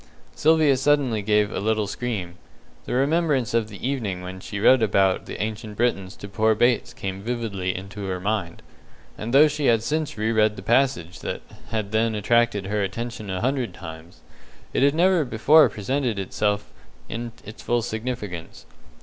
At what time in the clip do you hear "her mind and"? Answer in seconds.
8.05-9.31